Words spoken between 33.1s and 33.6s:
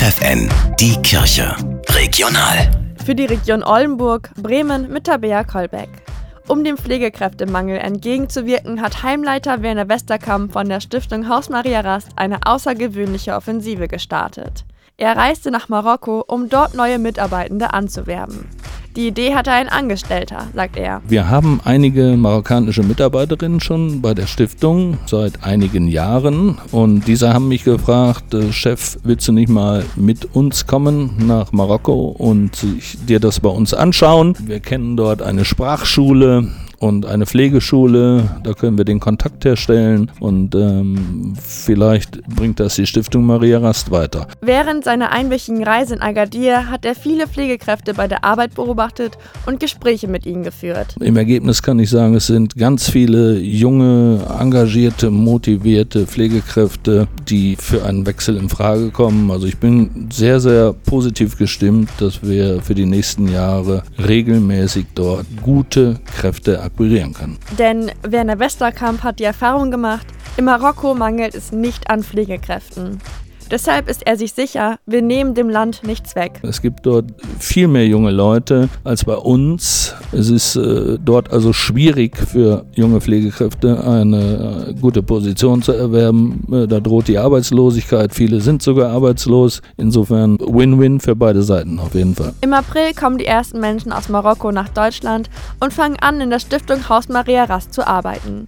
das bei